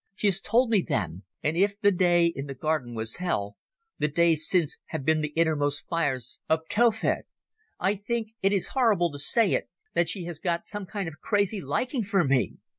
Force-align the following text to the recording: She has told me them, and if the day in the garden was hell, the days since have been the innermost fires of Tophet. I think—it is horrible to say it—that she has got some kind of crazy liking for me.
She 0.15 0.25
has 0.25 0.41
told 0.41 0.71
me 0.71 0.81
them, 0.81 1.25
and 1.43 1.55
if 1.55 1.79
the 1.79 1.91
day 1.91 2.25
in 2.25 2.47
the 2.47 2.55
garden 2.55 2.95
was 2.95 3.17
hell, 3.17 3.57
the 3.99 4.07
days 4.07 4.49
since 4.49 4.79
have 4.87 5.05
been 5.05 5.21
the 5.21 5.31
innermost 5.35 5.87
fires 5.87 6.39
of 6.49 6.67
Tophet. 6.69 7.27
I 7.79 7.93
think—it 7.97 8.51
is 8.51 8.69
horrible 8.69 9.11
to 9.11 9.19
say 9.19 9.53
it—that 9.53 10.07
she 10.09 10.23
has 10.25 10.39
got 10.39 10.65
some 10.65 10.87
kind 10.87 11.07
of 11.07 11.19
crazy 11.21 11.61
liking 11.61 12.01
for 12.01 12.23
me. 12.23 12.57